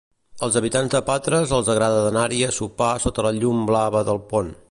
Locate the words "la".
3.29-3.35